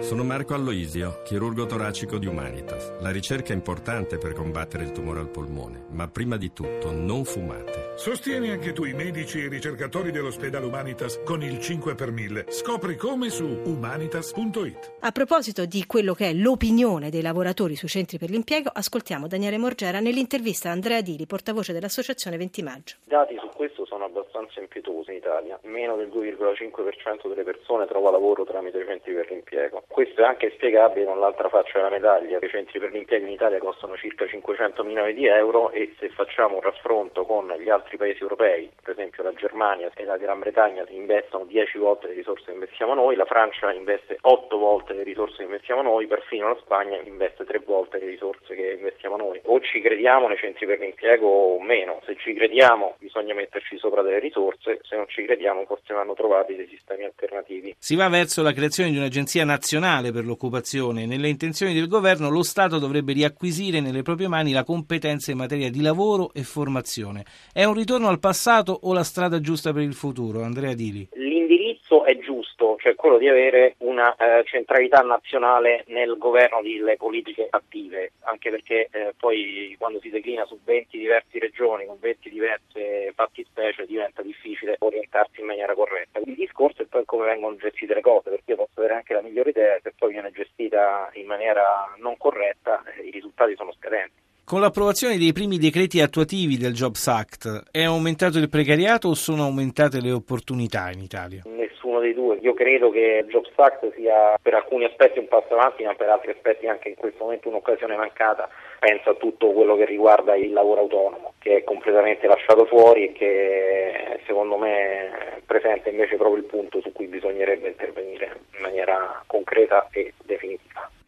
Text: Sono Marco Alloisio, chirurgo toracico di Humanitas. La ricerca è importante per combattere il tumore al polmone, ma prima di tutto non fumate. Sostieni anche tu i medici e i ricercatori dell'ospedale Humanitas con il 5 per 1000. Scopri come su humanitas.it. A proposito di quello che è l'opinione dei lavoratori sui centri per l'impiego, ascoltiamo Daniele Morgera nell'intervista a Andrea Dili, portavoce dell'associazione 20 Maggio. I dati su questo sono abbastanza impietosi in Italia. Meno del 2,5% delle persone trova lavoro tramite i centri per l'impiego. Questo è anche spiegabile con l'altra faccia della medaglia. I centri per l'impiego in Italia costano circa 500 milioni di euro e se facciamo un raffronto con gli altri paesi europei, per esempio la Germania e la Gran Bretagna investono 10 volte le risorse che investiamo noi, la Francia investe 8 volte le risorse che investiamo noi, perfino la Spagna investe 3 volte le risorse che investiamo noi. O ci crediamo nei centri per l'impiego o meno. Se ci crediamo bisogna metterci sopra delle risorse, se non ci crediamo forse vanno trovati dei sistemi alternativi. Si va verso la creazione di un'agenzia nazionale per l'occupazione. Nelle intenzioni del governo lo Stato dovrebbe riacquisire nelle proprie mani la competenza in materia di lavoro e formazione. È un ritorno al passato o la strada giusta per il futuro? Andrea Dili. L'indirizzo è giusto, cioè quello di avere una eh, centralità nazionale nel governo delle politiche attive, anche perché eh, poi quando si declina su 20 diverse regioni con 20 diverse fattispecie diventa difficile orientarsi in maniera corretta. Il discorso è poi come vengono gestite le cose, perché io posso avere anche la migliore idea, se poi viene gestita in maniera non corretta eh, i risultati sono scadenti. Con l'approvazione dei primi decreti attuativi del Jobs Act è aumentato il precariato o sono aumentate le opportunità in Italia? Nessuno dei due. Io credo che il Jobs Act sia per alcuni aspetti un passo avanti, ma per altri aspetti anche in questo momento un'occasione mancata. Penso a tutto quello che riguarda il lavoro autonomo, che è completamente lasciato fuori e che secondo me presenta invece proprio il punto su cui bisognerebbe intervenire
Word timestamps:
Sono 0.00 0.24
Marco 0.24 0.54
Alloisio, 0.54 1.22
chirurgo 1.22 1.66
toracico 1.66 2.18
di 2.18 2.26
Humanitas. 2.26 2.98
La 2.98 3.10
ricerca 3.10 3.52
è 3.52 3.56
importante 3.56 4.18
per 4.18 4.32
combattere 4.32 4.82
il 4.82 4.90
tumore 4.90 5.20
al 5.20 5.30
polmone, 5.30 5.86
ma 5.92 6.08
prima 6.08 6.36
di 6.36 6.52
tutto 6.52 6.90
non 6.90 7.24
fumate. 7.24 7.83
Sostieni 7.96 8.50
anche 8.50 8.72
tu 8.72 8.84
i 8.84 8.92
medici 8.92 9.38
e 9.38 9.44
i 9.44 9.48
ricercatori 9.48 10.10
dell'ospedale 10.10 10.66
Humanitas 10.66 11.22
con 11.22 11.42
il 11.42 11.60
5 11.60 11.94
per 11.94 12.10
1000. 12.10 12.46
Scopri 12.48 12.96
come 12.96 13.30
su 13.30 13.44
humanitas.it. 13.44 14.96
A 15.00 15.12
proposito 15.12 15.64
di 15.64 15.86
quello 15.86 16.12
che 16.12 16.30
è 16.30 16.32
l'opinione 16.32 17.08
dei 17.08 17.22
lavoratori 17.22 17.76
sui 17.76 17.86
centri 17.86 18.18
per 18.18 18.30
l'impiego, 18.30 18.68
ascoltiamo 18.74 19.28
Daniele 19.28 19.58
Morgera 19.58 20.00
nell'intervista 20.00 20.70
a 20.70 20.72
Andrea 20.72 21.02
Dili, 21.02 21.24
portavoce 21.26 21.72
dell'associazione 21.72 22.36
20 22.36 22.62
Maggio. 22.64 22.96
I 23.04 23.10
dati 23.10 23.38
su 23.38 23.48
questo 23.54 23.86
sono 23.86 24.06
abbastanza 24.06 24.58
impietosi 24.58 25.10
in 25.10 25.18
Italia. 25.18 25.58
Meno 25.62 25.94
del 25.94 26.08
2,5% 26.08 27.28
delle 27.28 27.44
persone 27.44 27.86
trova 27.86 28.10
lavoro 28.10 28.44
tramite 28.44 28.78
i 28.78 28.84
centri 28.86 29.14
per 29.14 29.30
l'impiego. 29.30 29.84
Questo 29.86 30.20
è 30.20 30.24
anche 30.24 30.50
spiegabile 30.56 31.06
con 31.06 31.20
l'altra 31.20 31.48
faccia 31.48 31.78
della 31.78 31.90
medaglia. 31.90 32.38
I 32.40 32.48
centri 32.48 32.80
per 32.80 32.90
l'impiego 32.90 33.24
in 33.24 33.32
Italia 33.32 33.58
costano 33.58 33.96
circa 33.96 34.26
500 34.26 34.82
milioni 34.82 35.14
di 35.14 35.26
euro 35.26 35.70
e 35.70 35.94
se 36.00 36.08
facciamo 36.08 36.56
un 36.56 36.62
raffronto 36.62 37.24
con 37.24 37.46
gli 37.56 37.70
altri 37.70 37.83
paesi 37.96 38.22
europei, 38.22 38.70
per 38.82 38.92
esempio 38.92 39.22
la 39.22 39.32
Germania 39.34 39.90
e 39.94 40.04
la 40.04 40.16
Gran 40.16 40.38
Bretagna 40.38 40.84
investono 40.88 41.44
10 41.44 41.78
volte 41.78 42.08
le 42.08 42.14
risorse 42.14 42.44
che 42.46 42.52
investiamo 42.52 42.94
noi, 42.94 43.16
la 43.16 43.24
Francia 43.24 43.72
investe 43.72 44.18
8 44.20 44.58
volte 44.58 44.92
le 44.94 45.02
risorse 45.02 45.36
che 45.36 45.44
investiamo 45.44 45.82
noi, 45.82 46.06
perfino 46.06 46.48
la 46.48 46.58
Spagna 46.60 46.98
investe 47.04 47.44
3 47.44 47.62
volte 47.64 47.98
le 47.98 48.06
risorse 48.06 48.54
che 48.54 48.74
investiamo 48.78 49.16
noi. 49.16 49.40
O 49.44 49.60
ci 49.60 49.80
crediamo 49.80 50.28
nei 50.28 50.38
centri 50.38 50.66
per 50.66 50.78
l'impiego 50.78 51.26
o 51.26 51.60
meno. 51.60 52.00
Se 52.06 52.16
ci 52.16 52.32
crediamo 52.34 52.96
bisogna 52.98 53.34
metterci 53.34 53.78
sopra 53.78 54.02
delle 54.02 54.18
risorse, 54.18 54.80
se 54.82 54.96
non 54.96 55.06
ci 55.08 55.24
crediamo 55.24 55.64
forse 55.66 55.92
vanno 55.94 56.14
trovati 56.14 56.54
dei 56.54 56.66
sistemi 56.68 57.04
alternativi. 57.04 57.74
Si 57.78 57.96
va 57.96 58.08
verso 58.08 58.42
la 58.42 58.52
creazione 58.52 58.90
di 58.90 58.96
un'agenzia 58.96 59.44
nazionale 59.44 60.12
per 60.12 60.24
l'occupazione. 60.24 61.06
Nelle 61.06 61.28
intenzioni 61.28 61.74
del 61.74 61.88
governo 61.88 62.30
lo 62.30 62.42
Stato 62.42 62.78
dovrebbe 62.78 63.12
riacquisire 63.12 63.80
nelle 63.80 64.02
proprie 64.02 64.28
mani 64.28 64.52
la 64.52 64.64
competenza 64.64 65.30
in 65.30 65.38
materia 65.38 65.70
di 65.70 65.82
lavoro 65.82 66.32
e 66.32 66.42
formazione. 66.42 67.24
È 67.52 67.64
un 67.64 67.73
ritorno 67.74 68.08
al 68.08 68.18
passato 68.18 68.78
o 68.82 68.92
la 68.92 69.04
strada 69.04 69.40
giusta 69.40 69.72
per 69.72 69.82
il 69.82 69.94
futuro? 69.94 70.42
Andrea 70.42 70.74
Dili. 70.74 71.08
L'indirizzo 71.14 72.04
è 72.04 72.18
giusto, 72.18 72.76
cioè 72.80 72.94
quello 72.94 73.18
di 73.18 73.28
avere 73.28 73.74
una 73.78 74.14
eh, 74.16 74.44
centralità 74.44 75.00
nazionale 75.00 75.84
nel 75.88 76.16
governo 76.18 76.62
delle 76.62 76.96
politiche 76.96 77.46
attive, 77.50 78.12
anche 78.20 78.50
perché 78.50 78.88
eh, 78.90 79.14
poi 79.18 79.74
quando 79.78 80.00
si 80.00 80.10
declina 80.10 80.44
su 80.46 80.58
20 80.64 80.98
diverse 80.98 81.38
regioni 81.38 81.86
con 81.86 81.98
20 82.00 82.30
diverse 82.30 83.12
fattispecie 83.14 83.86
diventa 83.86 84.22
difficile 84.22 84.76
orientarsi 84.78 85.40
in 85.40 85.46
maniera 85.46 85.74
corretta. 85.74 86.20
Il 86.24 86.34
discorso 86.34 86.82
è 86.82 86.86
poi 86.86 87.04
come 87.04 87.26
vengono 87.26 87.56
gestite 87.56 87.94
le 87.94 88.00
cose, 88.00 88.30
perché 88.30 88.52
io 88.52 88.56
posso 88.56 88.80
avere 88.80 88.94
anche 88.94 89.14
la 89.14 89.22
migliore 89.22 89.50
idea, 89.50 89.78
se 89.82 89.92
poi 89.96 90.12
viene 90.12 90.30
gestita 90.30 91.10
in 91.14 91.26
maniera 91.26 91.94
non 91.98 92.16
corretta 92.16 92.82
eh, 92.84 93.02
i 93.02 93.10
risultati 93.10 93.54
sono 93.56 93.72
scadenti. 93.72 94.23
Con 94.46 94.60
l'approvazione 94.60 95.16
dei 95.16 95.32
primi 95.32 95.56
decreti 95.56 96.02
attuativi 96.02 96.58
del 96.58 96.74
Jobs 96.74 97.06
Act 97.06 97.70
è 97.70 97.82
aumentato 97.82 98.36
il 98.36 98.50
precariato 98.50 99.08
o 99.08 99.14
sono 99.14 99.44
aumentate 99.44 100.02
le 100.02 100.12
opportunità 100.12 100.90
in 100.92 101.00
Italia? 101.00 101.40
Nessuno 101.46 101.98
dei 102.00 102.12
due. 102.12 102.36
Io 102.42 102.52
credo 102.52 102.90
che 102.90 103.22
il 103.24 103.30
Jobs 103.30 103.50
Act 103.56 103.94
sia 103.94 104.36
per 104.42 104.52
alcuni 104.52 104.84
aspetti 104.84 105.18
un 105.18 105.28
passo 105.28 105.54
avanti, 105.54 105.84
ma 105.84 105.94
per 105.94 106.10
altri 106.10 106.32
aspetti 106.32 106.66
anche 106.66 106.90
in 106.90 106.94
questo 106.96 107.24
momento 107.24 107.48
un'occasione 107.48 107.96
mancata. 107.96 108.46
Penso 108.80 109.10
a 109.10 109.14
tutto 109.14 109.50
quello 109.50 109.76
che 109.76 109.86
riguarda 109.86 110.36
il 110.36 110.52
lavoro 110.52 110.82
autonomo, 110.82 111.32
che 111.38 111.56
è 111.56 111.64
completamente 111.64 112.26
lasciato 112.26 112.66
fuori 112.66 113.06
e 113.06 113.12
che 113.12 114.20
secondo 114.26 114.58
me 114.58 115.40
presenta 115.46 115.88
invece 115.88 116.16
proprio 116.16 116.36
il 116.42 116.44
punto 116.44 116.82
su 116.82 116.92
cui 116.92 117.06
bisognerebbe 117.06 117.68
intervenire 117.68 118.03